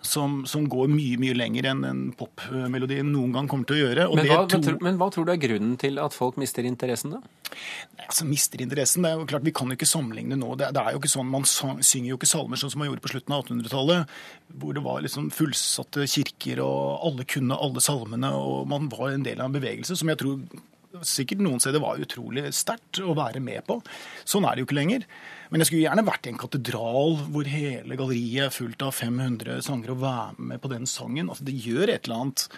Som, 0.00 0.44
som 0.46 0.62
går 0.70 0.86
mye 0.92 1.16
mye 1.18 1.34
lenger 1.34 1.66
enn 1.72 1.80
en 1.84 2.00
popmelodi 2.16 3.00
noen 3.02 3.32
gang 3.34 3.48
kommer 3.50 3.66
til 3.66 3.76
å 3.76 3.80
gjøre. 3.80 4.04
Og 4.06 4.14
Men 4.20 4.28
hva, 4.30 4.36
tror- 4.46 4.76
men 4.86 4.96
hva 5.00 5.08
tror 5.10 5.26
du 5.26 5.32
er 5.32 5.40
grunnen 5.42 5.72
til 5.76 5.98
at 5.98 6.14
folk 6.14 6.38
mister 6.38 6.62
interessen, 6.68 7.16
da? 7.16 7.50
altså, 8.06 8.24
mister 8.28 8.62
interessen. 8.62 9.02
Det 9.02 9.10
er 9.10 9.18
jo 9.18 9.26
klart, 9.26 9.42
Vi 9.44 9.50
kan 9.58 9.66
jo 9.68 9.76
ikke 9.76 9.90
sammenligne 9.90 10.38
nå. 10.38 10.52
Det, 10.56 10.70
det 10.76 10.84
er 10.84 10.94
jo 10.94 11.00
ikke 11.02 11.10
sånn, 11.10 11.26
Man 11.34 11.44
sang, 11.50 11.82
synger 11.82 12.12
jo 12.14 12.20
ikke 12.20 12.30
salmer 12.30 12.56
sånn 12.62 12.70
som 12.70 12.78
man 12.78 12.92
gjorde 12.92 13.02
på 13.08 13.10
slutten 13.16 13.34
av 13.34 13.42
1800-tallet, 13.44 14.16
hvor 14.62 14.78
det 14.78 14.84
var 14.86 15.02
liksom 15.02 15.32
fullsatte 15.34 16.06
kirker, 16.14 16.62
og 16.62 17.02
alle 17.10 17.26
kunne 17.28 17.58
alle 17.58 17.82
salmene, 17.82 18.30
og 18.38 18.68
man 18.70 18.86
var 18.94 19.10
en 19.16 19.26
del 19.26 19.42
av 19.42 19.50
en 19.50 19.58
bevegelse 19.58 19.98
som 19.98 20.08
jeg 20.14 20.22
tror 20.22 20.38
sikkert 21.06 21.42
noen 21.44 21.60
steder 21.62 21.82
var 21.82 22.00
utrolig 22.00 22.46
sterkt 22.56 23.00
å 23.02 23.16
være 23.16 23.42
med 23.44 23.64
på. 23.68 23.78
Sånn 24.28 24.46
er 24.48 24.56
det 24.56 24.64
jo 24.64 24.68
ikke 24.68 24.78
lenger. 24.80 25.04
Men 25.50 25.62
jeg 25.62 25.70
skulle 25.70 25.84
gjerne 25.84 26.06
vært 26.08 26.28
i 26.28 26.32
en 26.32 26.40
katedral 26.40 27.16
hvor 27.32 27.48
hele 27.48 27.98
galleriet 27.98 28.48
er 28.48 28.54
fullt 28.54 28.84
av 28.84 28.96
500 28.96 29.62
sangere 29.64 29.96
og 29.96 30.02
være 30.04 30.48
med 30.52 30.62
på 30.64 30.72
den 30.72 30.88
sangen. 30.88 31.28
Altså, 31.28 31.46
det 31.48 31.56
gjør 31.56 31.92
et 31.92 32.08
eller 32.08 32.24
annet 32.24 32.48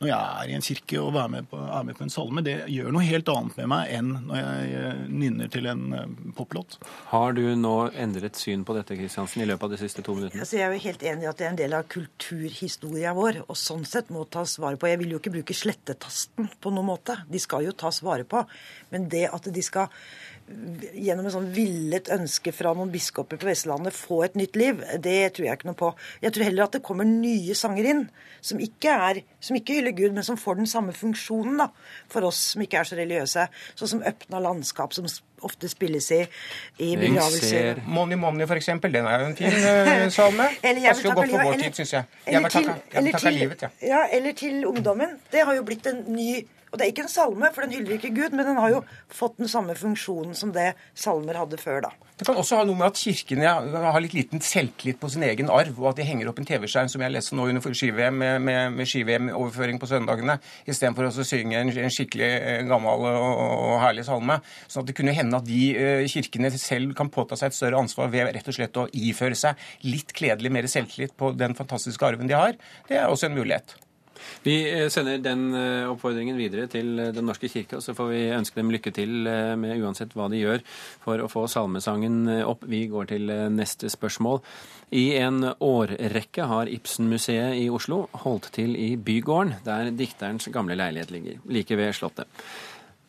når 0.00 0.10
jeg 0.10 0.18
er 0.18 0.50
i 0.50 0.56
en 0.56 0.64
kirke 0.64 1.00
og 1.00 1.18
er 1.20 1.30
med, 1.30 1.48
på, 1.50 1.58
er 1.58 1.86
med 1.86 1.98
på 1.98 2.04
en 2.06 2.12
salme, 2.12 2.42
det 2.44 2.56
gjør 2.72 2.94
noe 2.94 3.06
helt 3.06 3.30
annet 3.30 3.58
med 3.60 3.70
meg 3.72 3.92
enn 3.94 4.10
når 4.28 4.40
jeg 4.40 4.80
eh, 4.80 5.02
nynner 5.22 5.52
til 5.52 5.68
en 5.70 5.84
eh, 5.96 6.16
poplåt. 6.36 6.78
Har 7.12 7.36
du 7.36 7.42
nå 7.58 7.74
endret 7.90 8.38
syn 8.40 8.64
på 8.66 8.76
dette 8.76 8.98
Kristiansen, 8.98 9.44
i 9.44 9.48
løpet 9.48 9.68
av 9.68 9.74
de 9.76 9.80
siste 9.80 10.04
to 10.04 10.16
minuttene? 10.18 10.42
Altså, 10.44 10.58
jeg 10.58 10.66
er 10.66 10.76
jo 10.76 10.84
helt 10.86 11.06
enig 11.12 11.26
i 11.26 11.30
at 11.30 11.40
det 11.40 11.46
er 11.46 11.52
en 11.52 11.60
del 11.62 11.78
av 11.78 11.88
kulturhistoria 11.94 13.14
vår, 13.16 13.44
og 13.46 13.58
sånn 13.58 13.86
sett 13.88 14.12
må 14.14 14.26
tas 14.26 14.56
vare 14.62 14.80
på. 14.80 14.90
Jeg 14.90 15.02
vil 15.02 15.14
jo 15.14 15.22
ikke 15.22 15.34
bruke 15.38 15.56
slettetasten 15.56 16.50
på 16.60 16.74
noen 16.74 16.90
måte. 16.90 17.18
De 17.30 17.42
skal 17.42 17.66
jo 17.68 17.76
tas 17.78 18.02
vare 18.04 18.26
på. 18.28 18.44
Men 18.94 19.08
det 19.12 19.26
at 19.30 19.48
de 19.54 19.64
skal 19.64 19.90
gjennom 20.44 21.24
en 21.24 21.32
sånn 21.32 21.46
villet 21.54 22.10
ønske 22.12 22.52
fra 22.52 22.74
noen 22.76 22.90
biskoper 22.92 23.38
på 23.40 23.48
Vestlandet 23.48 23.96
få 23.96 24.20
et 24.26 24.34
nytt 24.36 24.58
liv, 24.60 24.82
det 25.00 25.32
tror 25.36 25.46
jeg 25.46 25.58
ikke 25.58 25.70
noe 25.70 25.78
på. 25.78 25.90
Jeg 26.20 26.34
tror 26.36 26.46
heller 26.48 26.66
at 26.66 26.76
det 26.76 26.82
kommer 26.84 27.08
nye 27.08 27.56
sanger 27.56 27.88
inn 27.88 28.02
som 28.44 28.60
ikke, 28.60 28.92
er, 28.92 29.22
som 29.40 29.56
ikke 29.56 29.78
hyller 29.78 29.94
Gud, 29.96 30.12
men 30.16 30.26
som 30.26 30.36
får 30.40 30.58
den 30.60 30.68
samme 30.68 30.92
funksjonen 30.96 31.62
da, 31.62 31.70
for 32.12 32.28
oss 32.28 32.42
som 32.52 32.64
ikke 32.64 32.82
er 32.82 32.90
så 32.90 32.98
religiøse. 32.98 33.46
Sånn 33.80 33.94
som 33.94 34.04
Øpna 34.04 34.42
landskap, 34.44 34.92
som 34.96 35.08
ofte 35.44 35.68
spilles 35.68 36.10
i, 36.12 36.20
i 36.84 36.90
begravelser. 37.00 37.80
Money 37.88 38.20
Money, 38.20 38.48
for 38.48 38.60
eksempel, 38.60 38.92
den 38.92 39.08
er 39.08 39.24
jo 39.24 39.30
en 39.30 39.38
fin 39.38 39.48
uh, 39.48 40.08
salme. 40.18 40.50
Passer 40.60 41.08
jo 41.08 41.14
godt 41.16 41.32
for 41.32 41.48
vår 41.48 41.62
tid, 41.62 41.80
syns 41.80 41.96
jeg. 41.96 42.20
Jeg 42.28 42.44
vil 42.44 43.16
takke, 43.16 43.32
livet, 43.32 43.64
ja. 43.64 43.72
ja. 43.84 44.02
Eller 44.12 44.36
til 44.36 44.64
ungdommen. 44.68 45.16
Det 45.32 45.44
har 45.44 45.56
jo 45.56 45.64
blitt 45.64 45.88
en 45.88 46.04
ny 46.12 46.44
Og 46.74 46.80
det 46.80 46.88
er 46.88 46.90
ikke 46.90 47.04
en 47.06 47.12
salme, 47.12 47.48
for 47.54 47.62
den 47.62 47.70
hyller 47.76 47.94
ikke 47.94 48.10
Gud, 48.10 48.32
men 48.34 48.48
den 48.48 48.56
har 48.58 48.72
jo 48.72 48.80
fått 49.06 49.36
den 49.38 49.46
samme 49.46 49.76
funksjonen 49.78 50.34
som 50.34 50.50
det 50.50 50.72
salmer 50.98 51.38
hadde 51.38 51.60
før, 51.60 51.84
da. 51.84 51.92
Det 52.18 52.26
kan 52.26 52.38
også 52.38 52.58
ha 52.58 52.64
noe 52.66 52.78
med 52.78 52.88
at 52.88 52.98
kirkene 52.98 53.52
har 53.94 54.02
litt 54.02 54.14
liten 54.14 54.42
selvtillit 54.42 54.98
på 54.98 55.10
sin 55.10 55.22
egen 55.26 55.52
arv, 55.54 55.78
og 55.78 55.92
at 55.92 56.00
de 56.00 56.06
henger 56.06 56.30
opp 56.30 56.40
en 56.42 56.48
TV-skjerm, 56.48 56.90
som 56.90 57.02
jeg 57.02 57.14
leste 57.14 57.38
nå 57.38 57.46
under 57.46 57.76
ski-VM, 57.78 58.18
med, 58.18 58.42
med, 58.42 58.74
med 58.74 58.90
ski-VM-overføring 58.90 59.78
på 59.82 59.90
søndagene, 59.90 60.36
istedenfor 60.66 61.12
å 61.12 61.26
synge 61.26 61.62
en, 61.62 61.70
en 61.70 61.94
skikkelig 61.94 62.32
eh, 62.32 62.60
gammel 62.70 63.06
og, 63.12 63.44
og 63.70 63.76
herlig 63.84 64.06
salme. 64.10 64.40
Sånn 64.66 64.82
at 64.82 64.90
det 64.90 64.98
kunne 64.98 65.14
hende 65.14 65.38
at 65.38 65.46
de 65.46 65.62
eh, 65.78 66.04
kirkene 66.10 66.50
selv 66.58 66.98
kan 66.98 67.10
påta 67.14 67.38
seg 67.38 67.52
et 67.52 67.58
større 67.60 67.86
ansvar 67.86 68.10
ved 68.10 68.34
rett 68.34 68.50
og 68.50 68.58
slett 68.58 68.82
å 68.82 68.88
iføre 68.90 69.38
seg 69.38 69.70
litt 69.86 70.10
kledelig 70.14 70.54
mer 70.58 70.70
selvtillit 70.70 71.14
på 71.18 71.30
den 71.38 71.54
fantastiske 71.54 72.10
arven 72.10 72.30
de 72.30 72.38
har. 72.38 72.58
Det 72.90 72.98
er 72.98 73.06
også 73.06 73.30
en 73.30 73.38
mulighet. 73.38 73.78
Vi 74.44 74.56
eh, 74.68 74.88
sender 74.92 75.20
den 75.22 75.46
eh, 75.56 75.90
oppfordringen 75.90 76.38
videre 76.38 76.66
til 76.70 76.98
eh, 77.00 77.12
Den 77.14 77.26
norske 77.28 77.48
kirke, 77.50 77.78
og 77.78 77.84
så 77.84 77.94
får 77.96 78.10
vi 78.10 78.22
ønske 78.36 78.60
dem 78.60 78.72
lykke 78.74 78.92
til 78.94 79.28
med 79.60 79.80
uansett 79.82 80.14
hva 80.16 80.28
de 80.32 80.40
gjør 80.42 80.62
for 81.04 81.22
å 81.22 81.30
få 81.30 81.46
salmesangen 81.50 82.28
opp. 82.44 82.64
Vi 82.68 82.84
går 82.90 83.10
til 83.12 83.32
neste 83.54 83.90
spørsmål. 83.92 84.40
I 84.94 85.04
en 85.22 85.42
årrekke 85.64 86.46
har 86.50 86.70
Ibsen-museet 86.70 87.58
i 87.58 87.66
Oslo 87.72 88.04
holdt 88.24 88.50
til 88.54 88.76
i 88.78 88.94
bygården, 88.96 89.58
der 89.66 89.90
dikterens 89.96 90.48
gamle 90.54 90.76
leilighet 90.78 91.12
ligger, 91.14 91.42
like 91.50 91.78
ved 91.78 91.92
Slottet. 91.96 92.46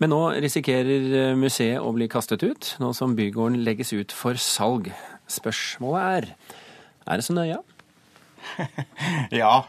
Men 0.01 0.11
nå 0.11 0.21
risikerer 0.43 1.37
museet 1.39 1.79
å 1.79 1.93
bli 1.95 2.09
kastet 2.11 2.43
ut, 2.43 2.73
nå 2.83 2.91
som 2.97 3.15
bygården 3.15 3.61
legges 3.63 3.93
ut 3.95 4.15
for 4.15 4.39
salg. 4.41 4.91
Spørsmålet 5.31 6.05
er 6.17 6.31
er 7.05 7.21
det 7.21 7.25
så 7.27 7.33
nøye? 7.37 7.61
Ja. 9.41 9.65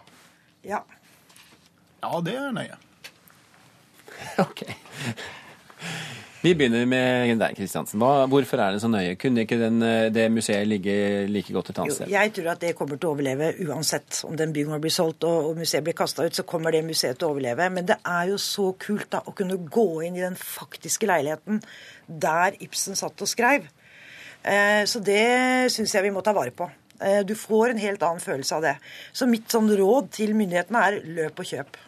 Ja. 0.65 0.81
Ja, 2.03 2.21
det 2.25 2.37
er 2.37 2.53
nøye. 2.55 2.77
Ok. 4.43 4.63
Vi 6.47 6.53
begynner 6.55 6.85
med 6.87 7.41
deg, 7.41 7.57
Kristiansen. 7.59 7.99
Hvorfor 8.31 8.61
er 8.63 8.77
det 8.77 8.83
så 8.83 8.89
nøye? 8.91 9.17
Kunne 9.19 9.43
ikke 9.43 9.59
den, 9.59 9.81
eh, 9.83 10.11
det 10.15 10.29
museet 10.31 10.69
ligge 10.69 11.27
like 11.27 11.53
godt 11.53 11.71
et 11.73 11.81
annet 11.83 11.97
sted? 11.97 12.13
jeg 12.13 12.33
tror 12.37 12.51
at 12.53 12.61
det 12.63 12.75
kommer 12.79 13.01
til 13.01 13.09
å 13.09 13.15
overleve 13.17 13.49
uansett. 13.67 14.21
Om 14.29 14.37
den 14.39 14.53
bygården 14.55 14.85
blir 14.85 14.95
solgt 14.95 15.27
og, 15.27 15.51
og 15.51 15.59
museet 15.59 15.83
blir 15.85 15.97
kasta 15.97 16.27
ut, 16.27 16.37
så 16.37 16.45
kommer 16.47 16.71
det 16.71 16.85
museet 16.87 17.19
til 17.19 17.27
å 17.27 17.33
overleve. 17.35 17.67
Men 17.73 17.89
det 17.89 17.99
er 18.05 18.31
jo 18.31 18.39
så 18.39 18.69
kult 18.79 19.11
da, 19.11 19.25
å 19.27 19.35
kunne 19.35 19.59
gå 19.59 19.89
inn 20.07 20.21
i 20.21 20.23
den 20.23 20.39
faktiske 20.39 21.09
leiligheten 21.11 21.63
der 22.07 22.61
Ibsen 22.63 22.95
satt 22.95 23.27
og 23.27 23.33
skrev. 23.33 23.67
Eh, 24.47 24.85
så 24.87 25.03
det 25.03 25.73
syns 25.75 25.97
jeg 25.97 26.07
vi 26.07 26.15
må 26.15 26.23
ta 26.23 26.37
vare 26.37 26.55
på. 26.55 26.71
Eh, 27.01 27.21
du 27.27 27.35
får 27.35 27.71
en 27.71 27.83
helt 27.83 28.03
annen 28.03 28.23
følelse 28.23 28.57
av 28.57 28.63
det. 28.63 28.77
Så 29.13 29.29
mitt 29.29 29.51
sånn 29.53 29.71
råd 29.79 30.11
til 30.17 30.35
myndighetene 30.39 30.85
er 30.89 31.01
løp 31.19 31.43
og 31.43 31.51
kjøp. 31.51 31.81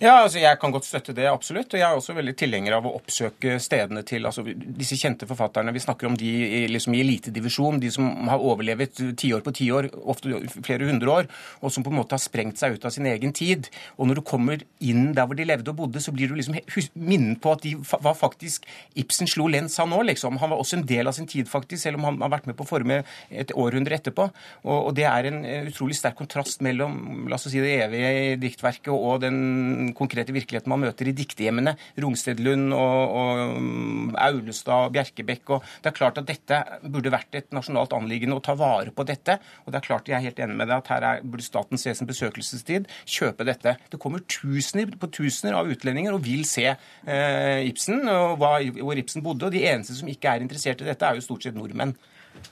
Ja, 0.00 0.22
altså 0.22 0.40
Jeg 0.40 0.56
kan 0.56 0.72
godt 0.72 0.86
støtte 0.88 1.12
det, 1.12 1.26
absolutt. 1.28 1.74
Og 1.74 1.76
jeg 1.76 1.84
er 1.84 1.98
også 1.98 2.14
veldig 2.16 2.32
tilhenger 2.40 2.72
av 2.72 2.86
å 2.88 2.94
oppsøke 2.96 3.58
stedene 3.60 4.00
til 4.08 4.24
altså 4.24 4.40
disse 4.48 4.96
kjente 4.96 5.26
forfatterne. 5.28 5.74
Vi 5.76 5.82
snakker 5.84 6.08
om 6.08 6.14
de 6.16 6.30
liksom 6.72 6.94
i 6.96 7.02
elitedivisjon, 7.02 7.76
de 7.82 7.90
som 7.92 8.06
har 8.30 8.40
overlevet 8.40 8.96
tiår 9.20 9.44
på 9.44 9.52
tiår, 9.58 9.90
ofte 10.08 10.40
flere 10.64 10.88
hundre 10.88 11.12
år, 11.12 11.28
og 11.60 11.74
som 11.74 11.84
på 11.84 11.92
en 11.92 11.98
måte 11.98 12.16
har 12.16 12.22
sprengt 12.22 12.56
seg 12.56 12.78
ut 12.78 12.86
av 12.88 12.94
sin 12.94 13.10
egen 13.10 13.34
tid. 13.36 13.68
Og 14.00 14.08
når 14.08 14.22
du 14.22 14.24
kommer 14.30 14.64
inn 14.80 15.10
der 15.18 15.28
hvor 15.28 15.36
de 15.36 15.44
levde 15.50 15.74
og 15.74 15.82
bodde, 15.82 16.00
så 16.00 16.16
blir 16.16 16.32
du 16.32 16.38
liksom 16.38 16.56
minnet 16.96 17.42
på 17.44 17.52
at 17.52 17.68
de 17.68 17.74
var 17.76 18.16
faktisk 18.16 18.64
Ibsen 19.04 19.28
slo 19.28 19.50
lens, 19.52 19.76
han 19.84 19.92
òg, 19.92 20.06
liksom. 20.14 20.40
Han 20.40 20.54
var 20.54 20.64
også 20.64 20.78
en 20.78 20.86
del 20.88 21.12
av 21.12 21.18
sin 21.18 21.28
tid, 21.28 21.44
faktisk, 21.52 21.82
selv 21.84 22.00
om 22.00 22.08
han 22.08 22.22
har 22.24 22.32
vært 22.38 22.48
med 22.48 22.56
på 22.56 22.64
å 22.64 22.72
forme 22.72 23.02
et 23.28 23.52
århundre 23.52 24.00
etterpå. 24.00 24.30
Og, 24.64 24.74
og 24.78 24.96
det 24.96 25.04
er 25.12 25.28
en 25.28 25.44
utrolig 25.68 26.00
sterk 26.00 26.16
kontrast 26.24 26.64
mellom 26.64 27.28
la 27.28 27.36
oss 27.36 27.50
si, 27.52 27.60
det 27.60 27.76
evige 27.84 28.40
diktverket 28.40 28.92
og 28.96 29.20
den 29.28 29.89
konkrete 29.96 30.34
virkeligheten 30.34 30.72
man 30.72 30.82
møter 30.84 31.10
i 31.10 31.14
diktehjemmene. 31.16 31.74
Rungstedlund 32.00 32.74
og, 32.76 33.14
og 33.20 33.42
mm, 33.60 34.14
Aulestad 34.26 34.88
og 34.88 34.94
Bjerkebekk. 34.96 35.54
Og 35.56 35.70
det 35.82 35.90
er 35.90 35.96
klart 35.96 36.20
at 36.20 36.28
dette 36.28 36.60
burde 36.84 37.12
vært 37.12 37.38
et 37.38 37.50
nasjonalt 37.56 37.94
anliggende 37.96 38.38
å 38.38 38.44
ta 38.44 38.56
vare 38.58 38.94
på 38.94 39.06
dette. 39.08 39.38
Og 39.64 39.72
det 39.72 39.80
er 39.80 39.86
klart 39.86 40.10
jeg 40.10 40.18
er 40.18 40.26
helt 40.28 40.42
enig 40.42 40.58
med 40.58 40.70
deg 40.70 40.78
at 40.78 40.92
her 40.94 41.08
er, 41.10 41.24
burde 41.24 41.46
staten 41.46 41.80
se 41.80 41.94
sin 41.96 42.10
besøkelsestid, 42.10 42.88
kjøpe 43.08 43.46
dette. 43.48 43.76
Det 43.92 44.00
kommer 44.02 44.24
tusener 44.30 44.92
på 45.00 45.10
tusener 45.14 45.58
av 45.58 45.70
utlendinger 45.70 46.16
og 46.16 46.24
vil 46.26 46.46
se 46.48 46.66
eh, 46.70 47.68
Ibsen 47.68 48.04
og 48.10 48.38
hva, 48.40 48.56
hvor 48.80 49.00
Ibsen 49.00 49.24
bodde. 49.24 49.48
Og 49.48 49.54
de 49.54 49.66
eneste 49.70 49.96
som 49.98 50.10
ikke 50.10 50.34
er 50.34 50.46
interessert 50.46 50.82
i 50.84 50.88
dette, 50.88 51.06
er 51.06 51.18
jo 51.18 51.26
stort 51.26 51.46
sett 51.46 51.58
nordmenn. 51.58 51.96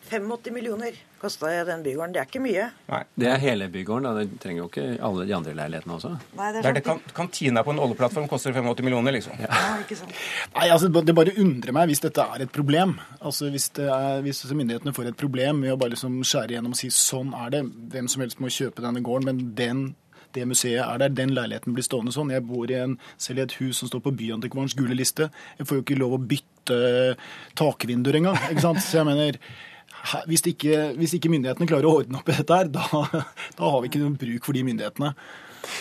85 0.08 0.52
millioner 0.54 0.92
kosta 1.20 1.50
den 1.66 1.82
bygården. 1.84 2.12
Det 2.14 2.20
er 2.22 2.28
ikke 2.28 2.40
mye. 2.40 2.68
Nei. 2.88 3.00
Det 3.18 3.26
er 3.28 3.40
hele 3.42 3.66
bygården. 3.72 4.06
da. 4.06 4.12
Det 4.24 4.38
trenger 4.40 4.62
jo 4.62 4.68
ikke 4.70 4.84
alle 5.04 5.26
de 5.28 5.34
andre 5.36 5.54
leilighetene 5.58 5.96
også. 5.98 6.12
Nei, 6.38 6.52
det 6.52 6.62
Det 6.62 6.64
er 6.64 6.70
er 6.70 6.78
det 6.78 6.84
sant. 6.86 7.02
kan, 7.04 7.14
kantina 7.18 7.62
på 7.66 7.70
en 7.74 7.78
oljeplattform 7.84 8.28
koster 8.30 8.52
85 8.56 8.84
millioner, 8.86 9.12
liksom. 9.12 9.34
Ja, 9.42 9.76
ikke 9.82 9.96
sant. 9.98 10.12
Nei, 10.54 10.68
altså 10.70 10.88
Det 10.88 11.14
bare 11.14 11.34
undrer 11.38 11.72
meg 11.76 11.88
hvis 11.90 12.00
dette 12.00 12.24
er 12.24 12.42
et 12.46 12.52
problem. 12.52 12.98
Altså 13.20 13.50
Hvis, 13.50 13.68
det 13.76 13.88
er, 13.88 14.20
hvis 14.22 14.44
myndighetene 14.52 14.94
får 14.94 15.08
et 15.12 15.16
problem 15.16 15.60
med 15.60 15.72
å 15.72 15.76
bare 15.80 15.90
liksom 15.96 16.22
skjære 16.22 16.54
igjennom 16.56 16.72
og 16.72 16.80
si 16.80 16.88
sånn 16.94 17.34
er 17.34 17.50
det, 17.50 17.64
hvem 17.92 18.08
som 18.08 18.22
helst 18.22 18.40
må 18.40 18.48
kjøpe 18.48 18.80
denne 18.84 19.02
gården, 19.02 19.24
men 19.26 19.54
den, 19.54 19.94
det 20.38 20.48
museet 20.48 20.80
er 20.84 21.02
der, 21.02 21.14
den 21.14 21.34
leiligheten 21.36 21.76
blir 21.76 21.86
stående 21.86 22.14
sånn. 22.14 22.32
Jeg 22.34 22.46
bor 22.48 22.70
i 22.70 22.78
en, 22.78 22.98
selv 23.20 23.42
i 23.42 23.46
et 23.46 23.56
hus 23.60 23.82
som 23.82 23.90
står 23.90 24.04
på 24.06 24.14
Byantikvarens 24.18 24.76
gule 24.78 24.96
liste. 24.96 25.28
Jeg 25.58 25.68
får 25.68 25.80
jo 25.80 25.86
ikke 25.86 25.98
lov 26.00 26.16
å 26.16 26.22
bytte 26.30 26.78
takvinduer 27.58 28.20
engang. 28.20 28.38
ikke 28.52 28.64
sant? 28.64 28.80
Så 28.84 29.00
jeg 29.00 29.08
mener, 29.08 29.40
hvis 30.30 30.46
ikke, 30.46 30.94
hvis 30.98 31.16
ikke 31.18 31.30
myndighetene 31.32 31.68
klarer 31.68 31.90
å 31.90 31.98
ordne 32.00 32.20
opp 32.20 32.30
i 32.30 32.38
dette 32.38 32.62
her, 32.62 32.72
da, 32.72 32.86
da 33.58 33.74
har 33.74 33.82
vi 33.82 33.90
ikke 33.90 34.02
noe 34.02 34.18
bruk 34.20 34.48
for 34.48 34.56
de 34.56 34.64
myndighetene. 34.68 35.12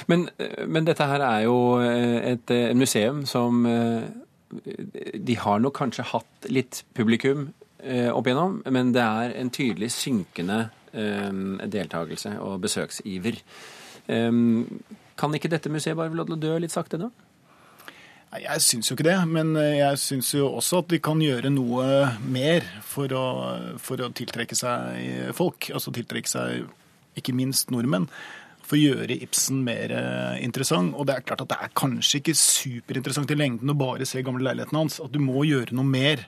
Men, 0.09 0.27
men 0.67 0.87
dette 0.87 1.05
her 1.07 1.23
er 1.23 1.43
jo 1.45 1.57
et, 1.83 2.33
et 2.33 2.55
eh, 2.55 2.73
museum 2.75 3.23
som 3.29 3.65
eh, 3.69 4.07
De 5.13 5.37
har 5.37 5.61
nok 5.61 5.75
kanskje 5.77 6.07
hatt 6.13 6.47
litt 6.49 6.81
publikum 6.97 7.49
eh, 7.83 8.09
opp 8.11 8.27
igjennom, 8.27 8.61
men 8.71 8.93
det 8.95 9.03
er 9.03 9.35
en 9.37 9.51
tydelig 9.53 9.91
synkende 9.95 10.59
eh, 10.93 11.67
deltakelse 11.67 12.37
og 12.43 12.61
besøksiver. 12.63 13.41
Kan 14.07 15.33
ikke 15.35 15.51
dette 15.51 15.71
museet 15.73 15.97
bare 15.97 16.11
få 16.11 16.19
lov 16.19 16.29
til 16.29 16.37
å 16.37 16.43
dø 16.45 16.57
litt 16.63 16.73
sakte 16.73 16.99
nå? 17.01 17.11
Nei, 18.31 18.41
Jeg 18.43 18.63
syns 18.63 18.89
jo 18.89 18.97
ikke 18.97 19.07
det, 19.07 19.19
men 19.31 19.53
eh, 19.59 19.77
jeg 19.79 20.01
syns 20.03 20.33
jo 20.35 20.49
også 20.59 20.81
at 20.83 20.89
de 20.91 20.99
kan 21.03 21.21
gjøre 21.23 21.51
noe 21.53 21.85
mer 22.27 22.65
for 22.83 23.13
å, 23.15 23.27
for 23.79 24.03
å 24.03 24.11
tiltrekke 24.15 24.57
seg 24.57 25.31
folk. 25.37 25.69
Altså 25.71 25.93
tiltrekke 25.95 26.31
seg 26.31 26.67
ikke 27.17 27.35
minst 27.35 27.71
nordmenn. 27.73 28.09
For 28.67 28.75
å 28.75 28.81
gjøre 28.81 29.15
Ibsen 29.23 29.61
mer 29.63 29.93
eh, 29.95 30.43
interessant. 30.43 30.91
Og 30.99 31.07
det 31.07 31.15
er 31.15 31.27
klart 31.27 31.45
at 31.45 31.53
det 31.53 31.59
er 31.63 31.75
kanskje 31.77 32.19
ikke 32.19 32.35
superinteressant 32.35 33.31
i 33.31 33.39
lengden 33.39 33.71
å 33.71 33.79
bare 33.79 34.07
se 34.07 34.23
gamle 34.25 34.43
leilighetene 34.43 34.83
hans. 34.83 34.99
At 35.03 35.13
du 35.15 35.21
må 35.23 35.45
gjøre 35.47 35.77
noe 35.77 35.87
mer. 35.87 36.27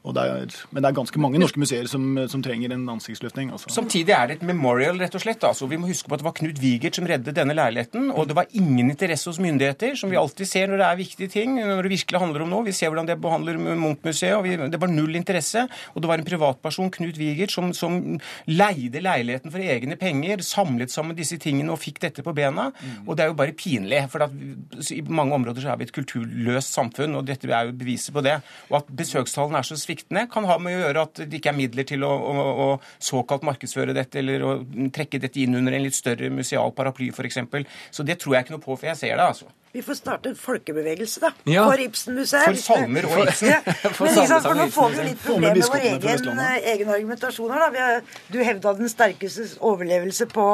Og 0.00 0.14
det 0.16 0.22
er, 0.24 0.54
men 0.72 0.80
det 0.80 0.88
er 0.88 0.96
ganske 0.96 1.20
mange 1.20 1.40
norske 1.40 1.60
museer 1.60 1.88
som, 1.90 2.04
som 2.32 2.40
trenger 2.44 2.72
en 2.72 2.86
ansiktsløftning. 2.94 3.50
Altså. 3.52 3.68
Samtidig 3.74 4.14
er 4.16 4.30
det 4.30 4.38
et 4.38 4.46
memorial, 4.48 4.96
rett 5.00 5.16
og 5.16 5.20
slett. 5.20 5.44
Altså, 5.44 5.68
vi 5.68 5.76
må 5.80 5.90
huske 5.90 6.08
på 6.08 6.16
at 6.16 6.22
det 6.22 6.26
var 6.26 6.36
Knut 6.38 6.60
Wigert 6.62 6.96
som 6.96 7.08
reddet 7.08 7.36
denne 7.36 7.56
leiligheten. 7.56 8.08
Og 8.14 8.30
det 8.30 8.36
var 8.38 8.48
ingen 8.56 8.88
interesse 8.88 9.28
hos 9.28 9.40
myndigheter, 9.42 9.92
som 10.00 10.12
vi 10.12 10.16
alltid 10.20 10.48
ser 10.48 10.70
når 10.70 10.80
det 10.80 10.86
er 10.86 11.00
viktige 11.02 11.32
ting. 11.34 11.58
Når 11.58 11.84
det 11.84 11.92
virkelig 11.92 12.22
handler 12.22 12.46
om 12.46 12.54
noe. 12.54 12.64
Vi 12.64 12.74
ser 12.76 12.92
hvordan 12.92 13.10
det 13.10 13.18
behandler 13.20 13.60
Munch-museet. 13.60 14.38
og 14.38 14.46
vi, 14.46 14.56
Det 14.72 14.80
var 14.80 14.92
null 14.92 15.20
interesse. 15.20 15.66
Og 15.94 16.00
det 16.00 16.08
var 16.08 16.22
en 16.22 16.28
privatperson, 16.30 16.90
Knut 16.96 17.20
Wigert, 17.20 17.52
som, 17.52 17.68
som 17.76 18.00
leide 18.48 19.04
leiligheten 19.04 19.52
for 19.52 19.60
egne 19.60 20.00
penger, 20.00 20.40
samlet 20.46 20.92
sammen 20.92 21.18
disse 21.18 21.36
tingene 21.42 21.74
og 21.76 21.82
fikk 21.82 22.00
dette 22.06 22.24
på 22.24 22.34
bena. 22.36 22.70
Og 23.04 23.18
det 23.18 23.26
er 23.26 23.34
jo 23.34 23.36
bare 23.36 23.56
pinlig. 23.56 24.00
For 24.08 24.24
at 24.24 24.90
i 24.96 25.02
mange 25.12 25.36
områder 25.36 25.66
så 25.66 25.74
er 25.74 25.82
vi 25.82 25.90
et 25.90 25.94
kulturløst 25.94 26.72
samfunn, 26.72 27.20
og 27.20 27.28
dette 27.28 27.52
er 27.52 27.68
jo 27.68 27.76
beviset 27.76 28.16
på 28.16 28.24
det. 28.24 28.38
Og 28.70 28.80
at 28.80 28.92
besøkstallene 28.96 29.60
er 29.60 29.68
så 29.68 29.76
sviktende, 29.90 30.26
kan 30.30 30.46
ha 30.48 30.58
med 30.62 30.78
å 30.78 30.82
gjøre 30.84 31.06
at 31.08 31.22
det 31.26 31.40
ikke 31.40 31.52
er 31.52 31.58
midler 31.58 31.88
til 31.88 32.06
å, 32.06 32.10
å, 32.10 32.44
å 32.64 32.68
såkalt 33.02 33.46
markedsføre 33.46 33.96
dette, 33.96 34.22
eller 34.22 34.46
å 34.46 34.52
trekke 34.94 35.20
dette 35.22 35.42
inn 35.42 35.58
under 35.58 35.76
en 35.76 35.84
litt 35.84 35.98
større 35.98 36.30
museal 36.32 36.72
paraply, 36.76 37.10
f.eks. 37.10 37.42
Så 37.90 38.06
det 38.06 38.20
tror 38.22 38.36
jeg 38.36 38.46
ikke 38.46 38.56
noe 38.56 38.64
på, 38.64 38.76
for 38.76 38.90
jeg 38.92 39.00
ser 39.02 39.16
det, 39.16 39.26
altså. 39.26 39.50
Vi 39.72 39.82
får 39.86 39.94
starte 40.00 40.28
en 40.32 40.34
folkebevegelse, 40.36 41.20
da. 41.22 41.28
Ja. 41.46 41.64
For 41.70 41.78
Ibsen-museet. 41.78 42.44
For 42.48 42.58
salmer 42.58 43.06
og 43.06 43.20
Ibsen. 43.22 43.48
Ja. 43.52 43.60
For 43.96 44.04
Men 44.08 44.16
liksom, 44.18 44.40
for 44.42 44.58
nå 44.58 44.64
får 44.74 44.88
vi 44.90 44.96
jo 44.98 45.04
litt 45.06 45.20
problemer 45.22 45.54
med 45.60 45.68
vår 45.70 45.84
egen, 45.90 46.40
eh, 46.42 46.70
egen 46.72 46.88
argumentasjon 46.90 47.52
her. 47.54 47.60
Da. 47.62 47.68
Vi 47.76 47.78
har, 47.84 48.00
du 48.34 48.38
hevda 48.42 48.72
den 48.80 48.90
sterkeste 48.90 49.46
overlevelse 49.70 50.26
på 50.32 50.46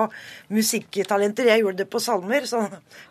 musikktalenter. 0.53 1.49
Jeg 1.51 1.63
gjorde 1.65 1.81
det 1.83 1.89
på 1.93 2.01
salmer. 2.03 2.45
Så 2.49 2.61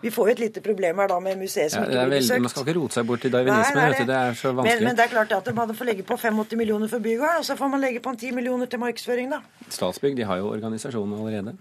vi 0.03 0.12
får 0.13 0.29
jo 0.29 0.35
et 0.35 0.43
lite 0.45 0.62
problem 0.65 1.01
her 1.01 1.09
da 1.12 1.19
med 1.19 1.39
museet 1.41 1.74
som 1.74 1.83
Ja, 1.83 1.89
ikke 1.89 2.05
blir 2.12 2.21
besøkt. 2.21 2.41
man 2.45 2.53
skal 2.53 2.65
ikke 2.67 2.77
rote 2.79 2.93
seg 3.00 3.07
bort 3.09 3.25
i 3.25 3.31
darwinismen. 3.33 3.81
vet 3.89 3.97
du, 3.97 4.05
Det 4.05 4.15
er 4.21 4.33
så 4.33 4.53
vanskelig. 4.53 4.83
men 4.85 4.95
det 4.95 5.03
er 5.05 5.12
klart 5.15 5.31
at 5.39 5.53
man 5.55 5.74
får 5.75 5.85
legge 5.85 6.03
på 6.03 6.17
85 6.17 6.55
millioner 6.57 6.88
for 6.88 7.00
bygården, 7.00 7.38
og 7.41 7.45
så 7.45 7.55
får 7.57 7.69
man 7.69 7.81
legge 7.81 8.00
på 8.00 8.09
en 8.09 8.17
10 8.17 8.31
millioner 8.31 8.65
til 8.67 8.79
markedsføring, 8.79 9.29
da. 9.31 9.39
Statsbygg 9.69 10.15
de 10.17 10.24
har 10.24 10.38
jo 10.38 10.51
organisasjonen 10.53 11.17
allerede. 11.19 11.55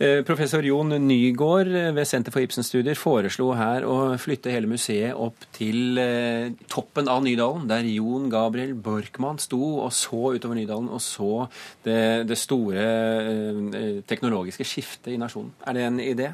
Eh, 0.00 0.22
professor 0.24 0.60
Jon 0.64 0.88
Nygaard 1.06 1.66
eh, 1.68 1.94
ved 1.94 2.04
Senter 2.04 2.32
for 2.32 2.40
Ibsen-studier 2.40 2.94
foreslo 2.96 3.52
her 3.54 3.69
å 3.86 3.96
flytte 4.20 4.52
hele 4.52 4.68
museet 4.70 5.16
opp 5.16 5.46
til 5.56 5.98
eh, 6.00 6.52
toppen 6.70 7.08
av 7.10 7.22
Nydalen, 7.24 7.68
der 7.70 7.86
Jon 7.88 8.28
Gabriel 8.32 8.74
Borkmann 8.74 9.40
sto 9.42 9.60
og 9.84 9.92
så 9.96 10.34
utover 10.36 10.58
Nydalen 10.58 10.90
og 10.92 11.02
så 11.04 11.46
det, 11.84 12.28
det 12.28 12.38
store 12.40 12.84
eh, 12.84 13.98
teknologiske 14.08 14.66
skiftet 14.66 15.14
i 15.14 15.18
nasjonen. 15.20 15.54
Er 15.66 15.78
det 15.78 15.88
en 15.88 16.00
idé? 16.04 16.30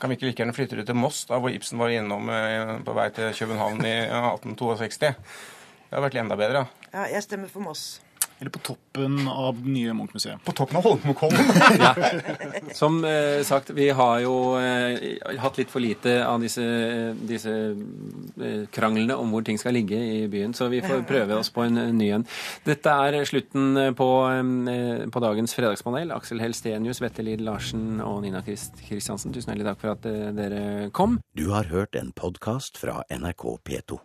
Kan 0.00 0.08
vi 0.08 0.16
ikke 0.16 0.30
like 0.30 0.40
gjerne 0.40 0.56
flytte 0.56 0.78
det 0.78 0.86
til 0.88 0.96
Moss, 0.96 1.24
da, 1.28 1.40
hvor 1.42 1.52
Ibsen 1.52 1.80
var 1.80 1.92
innom 1.92 2.30
eh, 2.32 2.76
på 2.84 2.94
vei 2.96 3.08
til 3.16 3.34
København 3.42 3.84
i 3.84 3.96
1862? 4.08 5.12
Det 5.12 5.98
hadde 5.98 6.06
vært 6.06 6.22
enda 6.22 6.38
bedre. 6.40 6.64
Ja, 6.92 7.04
jeg 7.12 7.26
stemmer 7.26 7.52
for 7.52 7.64
Moss. 7.64 8.00
Eller 8.42 8.50
på 8.50 8.58
toppen 8.58 9.28
av 9.28 9.54
det 9.62 9.70
nye 9.70 9.92
Munch-museet. 9.94 10.40
På 10.42 10.52
toppen 10.52 10.76
av 10.76 10.82
Holmenkollen. 10.82 11.46
Som 12.74 13.04
eh, 13.06 13.38
sagt, 13.46 13.70
vi 13.70 13.86
har 13.94 14.18
jo 14.24 14.32
eh, 14.58 15.38
hatt 15.38 15.60
litt 15.60 15.70
for 15.70 15.78
lite 15.78 16.16
av 16.26 16.42
disse, 16.42 16.64
disse 17.22 17.54
eh, 17.70 18.66
kranglene 18.74 19.14
om 19.14 19.30
hvor 19.30 19.46
ting 19.46 19.62
skal 19.62 19.78
ligge 19.78 19.94
i 19.94 20.26
byen, 20.26 20.56
så 20.58 20.66
vi 20.74 20.82
får 20.82 21.06
prøve 21.06 21.38
oss 21.38 21.52
på 21.54 21.62
en 21.68 21.84
eh, 21.84 21.94
ny 21.94 22.10
en. 22.18 22.26
Dette 22.66 22.98
er 23.06 23.20
slutten 23.30 23.78
eh, 23.78 23.94
på, 23.94 24.10
eh, 24.34 25.06
på 25.06 25.22
dagens 25.22 25.54
fredagspanel. 25.54 26.10
Aksel 26.18 26.42
Helstenius, 26.42 26.98
Vette 27.04 27.22
Lid 27.22 27.46
Larsen 27.46 28.02
og 28.02 28.24
Nina 28.26 28.42
Krist 28.42 28.82
Kristiansen, 28.88 29.30
tusen 29.30 29.54
hjertelig 29.54 29.70
takk 29.70 29.84
for 29.86 29.94
at 29.94 30.10
eh, 30.10 30.32
dere 30.34 30.64
kom. 30.90 31.20
Du 31.38 31.52
har 31.54 31.70
hørt 31.70 31.94
en 31.94 32.10
podkast 32.10 32.82
fra 32.82 33.04
NRK 33.06 33.52
P2. 33.62 34.02